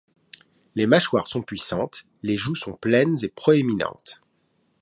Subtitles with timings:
[0.73, 4.23] Les mâchoires sont puissantes, les joues sont pleines et proéminentes.